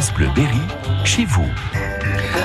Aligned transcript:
France 0.00 0.14
Bleu 0.14 0.28
Berry, 0.34 0.62
chez 1.04 1.26
vous. 1.26 1.46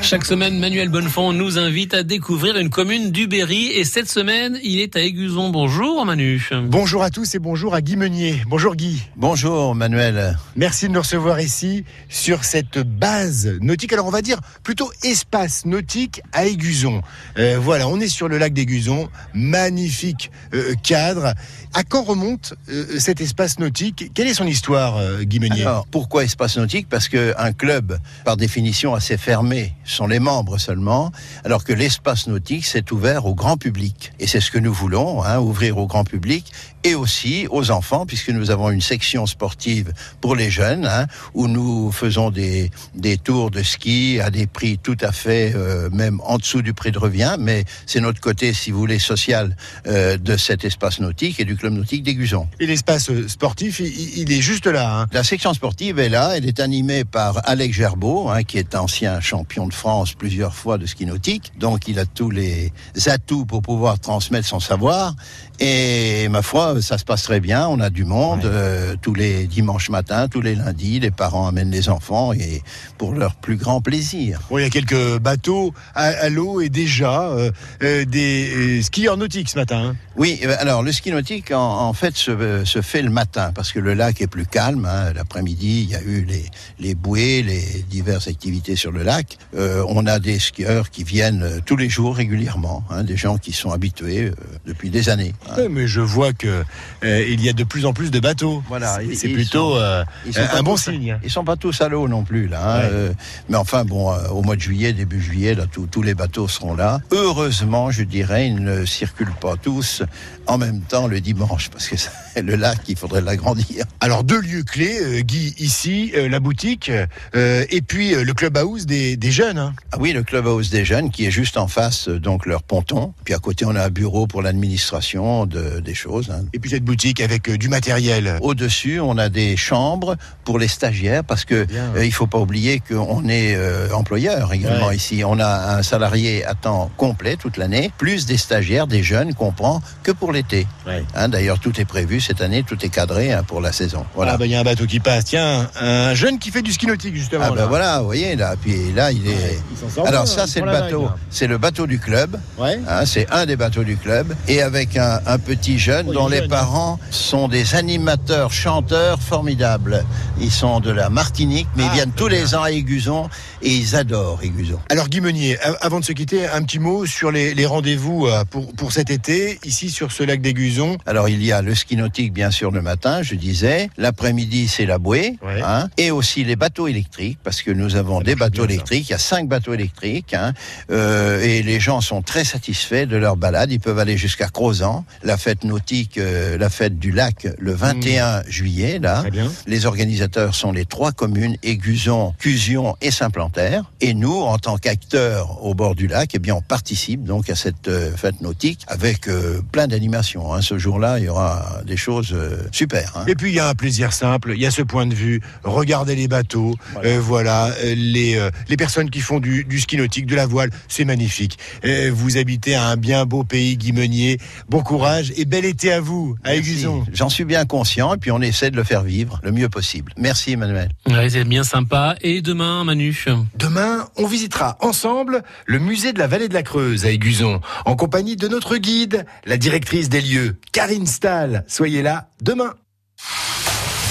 Chaque 0.00 0.24
semaine, 0.24 0.58
Manuel 0.58 0.88
Bonnefond 0.88 1.32
nous 1.32 1.58
invite 1.58 1.92
à 1.92 2.02
découvrir 2.02 2.56
une 2.56 2.70
commune 2.70 3.10
du 3.10 3.26
Berry 3.26 3.66
et 3.66 3.84
cette 3.84 4.08
semaine, 4.08 4.58
il 4.62 4.80
est 4.80 4.96
à 4.96 5.02
Aiguzon. 5.02 5.50
Bonjour 5.50 6.06
Manu. 6.06 6.48
Bonjour 6.64 7.02
à 7.02 7.10
tous 7.10 7.34
et 7.34 7.38
bonjour 7.38 7.74
à 7.74 7.82
Guy 7.82 7.96
Meunier. 7.96 8.40
Bonjour 8.46 8.74
Guy. 8.74 9.02
Bonjour 9.16 9.74
Manuel. 9.74 10.38
Merci 10.56 10.88
de 10.88 10.92
nous 10.92 11.00
recevoir 11.00 11.40
ici 11.40 11.84
sur 12.08 12.44
cette 12.44 12.78
base 12.78 13.58
nautique. 13.60 13.92
Alors 13.92 14.06
on 14.06 14.10
va 14.10 14.22
dire 14.22 14.38
plutôt 14.62 14.90
espace 15.02 15.66
nautique 15.66 16.22
à 16.32 16.46
Aiguzon. 16.46 17.02
Euh, 17.38 17.58
voilà, 17.60 17.86
on 17.88 18.00
est 18.00 18.08
sur 18.08 18.28
le 18.28 18.38
lac 18.38 18.54
d'Aiguzon, 18.54 19.08
magnifique 19.34 20.30
euh, 20.54 20.74
cadre. 20.82 21.34
À 21.74 21.82
quand 21.82 22.02
remonte 22.02 22.54
euh, 22.70 22.98
cet 22.98 23.20
espace 23.20 23.58
nautique? 23.58 24.10
Quelle 24.14 24.28
est 24.28 24.34
son 24.34 24.46
histoire, 24.46 24.96
euh, 24.96 25.22
Guy 25.22 25.38
Meunier? 25.38 25.62
Alors, 25.62 25.86
pourquoi 25.86 26.24
espace 26.24 26.56
nautique? 26.56 26.88
Parce 26.88 27.08
qu'un 27.08 27.52
club, 27.52 27.98
par 28.24 28.38
définition 28.38 28.94
assez 28.94 29.18
fermé, 29.18 29.67
sont 29.84 30.06
les 30.06 30.20
membres 30.20 30.58
seulement, 30.58 31.12
alors 31.44 31.64
que 31.64 31.72
l'espace 31.72 32.26
nautique, 32.26 32.66
c'est 32.66 32.90
ouvert 32.92 33.26
au 33.26 33.34
grand 33.34 33.56
public. 33.56 34.12
Et 34.18 34.26
c'est 34.26 34.40
ce 34.40 34.50
que 34.50 34.58
nous 34.58 34.72
voulons, 34.72 35.22
hein, 35.22 35.38
ouvrir 35.38 35.78
au 35.78 35.86
grand 35.86 36.04
public 36.04 36.52
et 36.84 36.94
aussi 36.94 37.46
aux 37.50 37.70
enfants, 37.70 38.06
puisque 38.06 38.30
nous 38.30 38.50
avons 38.50 38.70
une 38.70 38.80
section 38.80 39.26
sportive 39.26 39.92
pour 40.20 40.36
les 40.36 40.50
jeunes, 40.50 40.86
hein, 40.86 41.06
où 41.34 41.48
nous 41.48 41.90
faisons 41.90 42.30
des, 42.30 42.70
des 42.94 43.16
tours 43.16 43.50
de 43.50 43.62
ski 43.62 44.20
à 44.22 44.30
des 44.30 44.46
prix 44.46 44.78
tout 44.78 44.96
à 45.00 45.12
fait, 45.12 45.52
euh, 45.54 45.90
même 45.90 46.20
en 46.24 46.38
dessous 46.38 46.62
du 46.62 46.74
prix 46.74 46.92
de 46.92 46.98
revient, 46.98 47.36
mais 47.38 47.64
c'est 47.86 48.00
notre 48.00 48.20
côté, 48.20 48.52
si 48.52 48.70
vous 48.70 48.78
voulez, 48.78 48.98
social 48.98 49.56
euh, 49.86 50.16
de 50.18 50.36
cet 50.36 50.64
espace 50.64 51.00
nautique 51.00 51.40
et 51.40 51.44
du 51.44 51.56
club 51.56 51.72
nautique 51.72 52.02
d'Aiguzon. 52.04 52.48
Et 52.60 52.66
l'espace 52.66 53.10
euh, 53.10 53.26
sportif, 53.28 53.80
il, 53.80 54.20
il 54.20 54.32
est 54.32 54.40
juste 54.40 54.66
là. 54.66 55.00
Hein? 55.00 55.06
La 55.12 55.24
section 55.24 55.52
sportive 55.54 55.98
est 55.98 56.08
là, 56.08 56.36
elle 56.36 56.46
est 56.46 56.60
animée 56.60 57.04
par 57.04 57.40
Alex 57.48 57.76
Gerbeau, 57.76 58.28
hein, 58.28 58.44
qui 58.44 58.58
est 58.58 58.74
ancien 58.74 59.20
champion 59.20 59.57
de 59.66 59.74
France 59.74 60.14
plusieurs 60.14 60.54
fois 60.54 60.78
de 60.78 60.86
ski 60.86 61.06
nautique, 61.06 61.52
donc 61.58 61.88
il 61.88 61.98
a 61.98 62.06
tous 62.06 62.30
les 62.30 62.72
atouts 63.06 63.44
pour 63.46 63.62
pouvoir 63.62 63.98
transmettre 63.98 64.46
son 64.46 64.60
savoir. 64.60 65.14
Et 65.60 66.28
ma 66.28 66.42
foi, 66.42 66.80
ça 66.82 66.98
se 66.98 67.04
passe 67.04 67.22
très 67.24 67.40
bien. 67.40 67.66
On 67.68 67.80
a 67.80 67.90
du 67.90 68.04
monde 68.04 68.44
Ouais. 68.44 68.50
euh, 68.52 68.94
tous 69.00 69.14
les 69.14 69.46
dimanches 69.46 69.90
matins, 69.90 70.28
tous 70.28 70.40
les 70.40 70.54
lundis. 70.54 71.00
Les 71.00 71.10
parents 71.10 71.46
amènent 71.48 71.70
les 71.70 71.88
enfants 71.88 72.32
et 72.32 72.62
pour 72.96 73.12
leur 73.12 73.34
plus 73.34 73.56
grand 73.56 73.80
plaisir. 73.80 74.40
Bon, 74.50 74.58
il 74.58 74.62
y 74.62 74.64
a 74.66 74.70
quelques 74.70 75.18
bateaux 75.18 75.72
à, 75.94 76.04
à 76.04 76.28
l'eau 76.28 76.60
et 76.60 76.68
déjà 76.68 77.22
euh, 77.30 77.50
euh, 77.82 78.04
des 78.04 78.78
euh, 78.78 78.82
skieurs 78.82 79.16
nautiques 79.16 79.48
ce 79.48 79.58
matin. 79.58 79.88
hein. 79.90 79.96
Oui, 80.16 80.40
alors 80.60 80.82
le 80.82 80.92
ski 80.92 81.10
nautique 81.10 81.50
en, 81.52 81.88
en 81.88 81.92
fait 81.92 82.16
se, 82.16 82.64
se 82.64 82.82
fait 82.82 83.02
le 83.02 83.10
matin 83.10 83.52
parce 83.54 83.72
que 83.72 83.78
le 83.80 83.94
lac 83.94 84.20
est 84.20 84.26
plus 84.26 84.46
calme. 84.46 84.84
hein. 84.88 85.12
L'après-midi, 85.14 85.82
il 85.82 85.90
y 85.90 85.94
a 85.96 86.02
eu 86.02 86.24
les, 86.24 86.44
les 86.78 86.94
bouées, 86.94 87.42
les 87.42 87.84
diverses 87.88 88.28
activités 88.28 88.76
sur 88.76 88.92
le 88.92 89.02
lac. 89.02 89.38
Euh, 89.56 89.82
on 89.88 90.04
a 90.06 90.18
des 90.18 90.38
skieurs 90.38 90.90
qui 90.90 91.04
viennent 91.04 91.42
euh, 91.42 91.60
tous 91.64 91.76
les 91.76 91.88
jours 91.88 92.16
régulièrement, 92.16 92.84
hein, 92.90 93.02
des 93.02 93.16
gens 93.16 93.38
qui 93.38 93.52
sont 93.52 93.70
habitués 93.70 94.24
euh, 94.26 94.32
depuis 94.66 94.90
des 94.90 95.08
années. 95.08 95.32
hein. 95.48 95.54
Ouais, 95.56 95.68
mais 95.70 95.86
je 95.86 96.00
vois 96.02 96.34
que 96.34 96.62
euh, 97.02 97.26
il 97.26 97.42
y 97.42 97.48
a 97.48 97.54
de 97.54 97.64
plus 97.64 97.86
en 97.86 97.94
plus 97.94 98.10
de 98.10 98.20
bateaux. 98.20 98.62
Voilà, 98.68 98.98
C'est- 99.14 99.28
plutôt 99.30 99.76
sont- 99.78 100.04
Ils 100.26 100.34
sont 100.34 100.40
un 100.52 100.62
bon 100.62 100.74
tous- 100.74 100.90
signe. 100.90 101.18
Ils 101.24 101.30
sont 101.30 101.44
pas 101.44 101.56
tous 101.56 101.80
à 101.80 101.88
l'eau 101.88 102.08
non 102.08 102.24
plus 102.24 102.46
là. 102.46 102.76
hein. 102.76 102.88
Ouais. 102.90 103.12
Mais 103.48 103.56
enfin 103.56 103.84
bon, 103.86 104.12
au 104.30 104.42
mois 104.42 104.56
de 104.56 104.60
juillet, 104.60 104.92
début 104.92 105.20
juillet, 105.22 105.54
là, 105.54 105.64
tous- 105.70 105.86
tous 105.86 106.02
les 106.02 106.14
bateaux 106.14 106.46
seront 106.48 106.74
là. 106.74 107.00
Heureusement, 107.10 107.90
je 107.90 108.02
dirais, 108.02 108.48
ils 108.48 108.62
ne 108.62 108.84
circulent 108.84 109.34
pas 109.40 109.56
tous 109.56 110.02
en 110.46 110.58
même 110.58 110.80
temps 110.82 111.06
le 111.06 111.20
dimanche 111.20 111.68
parce 111.70 111.88
que 111.88 111.96
c'est 111.96 112.10
le 112.42 112.56
lac, 112.56 112.78
il 112.88 112.96
faudrait 112.96 113.20
l'agrandir. 113.22 113.84
Alors 114.00 114.24
deux 114.24 114.40
lieux 114.40 114.62
clés, 114.62 115.22
Guy 115.24 115.54
ici, 115.58 116.12
la 116.14 116.38
boutique 116.40 116.90
et 117.34 117.82
puis 117.86 118.12
le 118.14 118.32
clubhouse 118.34 118.84
des, 118.86 119.16
des 119.16 119.30
jeunes. 119.38 119.58
hein. 119.58 119.72
Ah 119.92 119.96
oui, 120.00 120.12
le 120.12 120.22
clubhouse 120.22 120.70
des 120.70 120.84
jeunes 120.84 121.10
qui 121.10 121.24
est 121.26 121.30
juste 121.30 121.56
en 121.56 121.68
face, 121.68 122.08
euh, 122.08 122.18
donc 122.18 122.44
leur 122.46 122.62
ponton. 122.62 123.12
Puis 123.24 123.34
à 123.34 123.38
côté, 123.38 123.64
on 123.64 123.74
a 123.76 123.84
un 123.84 123.88
bureau 123.90 124.26
pour 124.26 124.42
l'administration 124.42 125.46
de, 125.46 125.80
des 125.80 125.94
choses. 125.94 126.30
hein. 126.30 126.44
Et 126.52 126.58
puis 126.58 126.70
cette 126.70 126.84
boutique 126.84 127.20
avec 127.20 127.48
euh, 127.48 127.56
du 127.56 127.68
matériel. 127.68 128.38
Au-dessus, 128.42 129.00
on 129.00 129.16
a 129.18 129.28
des 129.28 129.56
chambres 129.56 130.16
pour 130.44 130.58
les 130.58 130.68
stagiaires 130.68 131.24
parce 131.24 131.44
que 131.44 131.64
Bien. 131.64 131.92
euh, 131.96 132.04
il 132.04 132.12
faut 132.12 132.26
pas 132.26 132.38
oublier 132.38 132.80
qu'on 132.80 133.28
est 133.28 133.54
euh, 133.56 133.92
employeur 133.92 134.52
également 134.52 134.88
Ouais. 134.88 134.96
ici. 134.96 135.22
On 135.24 135.38
a 135.40 135.76
un 135.76 135.82
salarié 135.82 136.44
à 136.44 136.54
temps 136.54 136.90
complet 136.96 137.36
toute 137.36 137.56
l'année, 137.56 137.90
plus 137.98 138.26
des 138.26 138.36
stagiaires, 138.36 138.86
des 138.86 139.02
jeunes 139.02 139.34
qu'on 139.34 139.52
prend 139.52 139.80
que 140.02 140.10
pour 140.12 140.32
l'été. 140.32 140.66
Ouais. 140.86 141.04
Hein, 141.14 141.28
D'ailleurs, 141.28 141.58
tout 141.60 141.80
est 141.80 141.84
prévu 141.84 142.20
cette 142.20 142.40
année, 142.40 142.62
tout 142.62 142.84
est 142.84 142.88
cadré 142.88 143.30
pour 143.46 143.60
la 143.60 143.72
saison. 143.72 144.04
Voilà. 144.14 144.32
Ah 144.32 144.36
bah 144.38 144.46
il 144.46 144.52
y 144.52 144.54
a 144.54 144.60
un 144.60 144.64
bateau 144.64 144.86
qui 144.86 145.00
passe. 145.00 145.24
Tiens, 145.26 145.68
un 145.80 146.14
jeune 146.14 146.38
qui 146.38 146.50
fait 146.50 146.62
du 146.62 146.72
ski 146.72 146.86
nautique 146.86 147.14
justement. 147.14 147.44
Ah 147.46 147.50
ben 147.50 147.56
là. 147.56 147.66
voilà, 147.66 147.98
vous 148.00 148.06
voyez 148.06 148.34
là, 148.36 148.54
puis 148.60 148.92
là 148.92 149.12
il 149.12 149.27
Ouais, 149.34 150.06
Alors 150.08 150.24
bien, 150.24 150.32
ça 150.32 150.42
hein, 150.42 150.46
c'est 150.48 150.60
le 150.60 150.66
bateau, 150.66 151.02
vague, 151.02 151.12
c'est 151.30 151.46
le 151.46 151.58
bateau 151.58 151.86
du 151.86 151.98
club. 151.98 152.38
Ouais. 152.58 152.78
Hein, 152.88 153.04
c'est 153.06 153.30
un 153.30 153.46
des 153.46 153.56
bateaux 153.56 153.84
du 153.84 153.96
club 153.96 154.34
et 154.48 154.62
avec 154.62 154.96
un, 154.96 155.20
un 155.26 155.38
petit 155.38 155.78
jeune 155.78 156.06
Oh, 156.08 156.12
dont 156.12 156.28
les 156.28 156.38
jeune, 156.38 156.44
hein. 156.46 156.48
parents 156.48 157.00
sont 157.10 157.48
des 157.48 157.74
animateurs, 157.74 158.52
chanteurs 158.52 159.20
formidables. 159.20 160.04
Ils 160.40 160.50
sont 160.50 160.80
de 160.80 160.90
la 160.90 161.10
Martinique, 161.10 161.68
mais 161.76 161.84
Ah, 161.86 161.90
ils 161.90 161.94
viennent 161.94 162.10
très 162.12 162.18
tous 162.24 162.28
bien. 162.28 162.38
les 162.40 162.54
ans 162.54 162.62
à 162.62 162.70
Aiguzon 162.70 163.28
et 163.62 163.70
ils 163.70 163.96
adorent 163.96 164.40
Aiguzon. 164.42 164.78
Alors 164.90 165.08
Guy 165.08 165.20
Meunier, 165.20 165.58
avant 165.80 166.00
de 166.00 166.04
se 166.04 166.12
quitter, 166.12 166.46
un 166.46 166.62
petit 166.62 166.78
mot 166.78 167.06
sur 167.06 167.30
les, 167.30 167.54
les 167.54 167.66
rendez-vous 167.66 168.26
euh, 168.26 168.44
pour, 168.44 168.72
pour 168.74 168.92
cet 168.92 169.10
été, 169.10 169.58
ici 169.64 169.90
sur 169.90 170.12
ce 170.12 170.22
lac 170.22 170.40
d'Aiguzon. 170.40 170.98
Alors 171.06 171.28
il 171.28 171.42
y 171.44 171.52
a 171.52 171.62
le 171.62 171.74
ski 171.74 171.96
nautique 171.96 172.32
bien 172.32 172.50
sûr 172.50 172.70
le 172.70 172.82
matin, 172.82 173.22
je 173.22 173.34
disais. 173.34 173.90
L'après-midi 173.96 174.68
c'est 174.68 174.86
la 174.86 174.98
bouée, 174.98 175.36
Ouais. 175.42 175.62
hein, 175.64 175.88
et 175.96 176.10
aussi 176.10 176.44
les 176.44 176.56
bateaux 176.56 176.88
électriques 176.88 177.38
parce 177.42 177.62
que 177.62 177.70
nous 177.70 177.96
avons 177.96 178.18
Ça 178.18 178.24
des 178.24 178.34
bateaux 178.34 178.66
bien, 178.66 178.74
électriques. 178.76 179.12
A 179.18 179.20
cinq 179.20 179.48
bateaux 179.48 179.74
électriques 179.74 180.32
hein, 180.32 180.52
euh, 180.92 181.42
et 181.42 181.64
les 181.64 181.80
gens 181.80 182.00
sont 182.00 182.22
très 182.22 182.44
satisfaits 182.44 183.06
de 183.06 183.16
leur 183.16 183.36
balade. 183.36 183.72
Ils 183.72 183.80
peuvent 183.80 183.98
aller 183.98 184.16
jusqu'à 184.16 184.46
Crozan, 184.46 185.04
la 185.24 185.36
fête 185.36 185.64
nautique, 185.64 186.18
euh, 186.18 186.56
la 186.56 186.70
fête 186.70 187.00
du 187.00 187.10
lac 187.10 187.48
le 187.58 187.72
21 187.72 188.44
juillet 188.46 189.00
là. 189.02 189.18
Mmh. 189.18 189.22
Très 189.22 189.30
bien. 189.32 189.52
Les 189.66 189.86
organisateurs 189.86 190.54
sont 190.54 190.70
les 190.70 190.84
trois 190.84 191.10
communes, 191.10 191.56
Aiguzon, 191.64 192.32
Cusion 192.38 192.96
et 193.00 193.10
Saint-Plantaire. 193.10 193.90
Et 194.00 194.14
nous, 194.14 194.36
en 194.40 194.56
tant 194.58 194.76
qu'acteurs 194.78 195.64
au 195.64 195.74
bord 195.74 195.96
du 195.96 196.06
lac, 196.06 196.30
eh 196.34 196.38
bien, 196.38 196.54
on 196.54 196.62
participe 196.62 197.24
donc 197.24 197.50
à 197.50 197.56
cette 197.56 197.88
euh, 197.88 198.16
fête 198.16 198.40
nautique 198.40 198.82
avec 198.86 199.26
plein 199.72 199.88
d'animations. 199.88 200.54
hein. 200.54 200.62
Ce 200.62 200.78
jour-là, 200.78 201.18
il 201.18 201.24
y 201.24 201.28
aura 201.28 201.80
des 201.84 201.96
choses 201.96 202.36
super. 202.70 203.14
hein. 203.16 203.24
Et 203.26 203.34
puis 203.34 203.50
il 203.50 203.56
y 203.56 203.60
a 203.60 203.68
un 203.68 203.74
plaisir 203.74 204.12
simple, 204.12 204.52
il 204.54 204.62
y 204.62 204.66
a 204.66 204.70
ce 204.70 204.82
point 204.82 205.06
de 205.06 205.14
vue, 205.14 205.40
regardez 205.64 206.14
les 206.14 206.28
bateaux, 206.28 206.76
Voilà. 206.92 207.18
voilà, 207.18 207.70
les, 207.82 208.38
les 208.68 208.76
personnes 208.76 209.07
qui 209.10 209.20
font 209.20 209.40
du, 209.40 209.64
du 209.64 209.80
ski 209.80 209.96
nautique, 209.96 210.26
de 210.26 210.36
la 210.36 210.46
voile, 210.46 210.70
c'est 210.88 211.04
magnifique. 211.04 211.58
Euh, 211.84 212.10
vous 212.12 212.36
habitez 212.36 212.74
à 212.74 212.86
un 212.86 212.96
bien 212.96 213.26
beau 213.26 213.44
pays, 213.44 213.76
Guy 213.76 213.92
Meunier. 213.92 214.38
Bon 214.68 214.82
courage 214.82 215.32
et 215.36 215.44
bel 215.44 215.64
été 215.64 215.92
à 215.92 216.00
vous, 216.00 216.36
à. 216.44 216.54
Aiguzon. 216.54 217.04
J'en 217.12 217.28
suis 217.28 217.44
bien 217.44 217.64
conscient 217.64 218.14
et 218.14 218.18
puis 218.18 218.30
on 218.30 218.40
essaie 218.40 218.70
de 218.70 218.76
le 218.76 218.84
faire 218.84 219.02
vivre 219.02 219.40
le 219.42 219.52
mieux 219.52 219.68
possible. 219.68 220.12
Merci 220.16 220.52
Emmanuel. 220.52 220.90
Ouais, 221.06 221.30
c'est 221.30 221.44
bien 221.44 221.64
sympa. 221.64 222.16
Et 222.20 222.42
demain, 222.42 222.84
Manu 222.84 223.14
Demain, 223.56 224.08
on 224.16 224.26
visitera 224.26 224.76
ensemble 224.80 225.42
le 225.66 225.78
musée 225.78 226.12
de 226.12 226.18
la 226.18 226.26
vallée 226.26 226.48
de 226.48 226.54
la 226.54 226.62
Creuse 226.62 227.04
à 227.06 227.10
Aiguzon, 227.10 227.60
en 227.84 227.96
compagnie 227.96 228.36
de 228.36 228.48
notre 228.48 228.76
guide, 228.76 229.24
la 229.44 229.56
directrice 229.56 230.08
des 230.08 230.20
lieux, 230.20 230.56
Karine 230.72 231.06
Stahl. 231.06 231.64
Soyez 231.66 232.02
là 232.02 232.28
demain. 232.42 232.74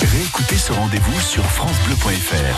Réécoutez 0.00 0.56
ce 0.56 0.72
rendez-vous 0.72 1.20
sur 1.20 1.44
FranceBleu.fr. 1.44 2.54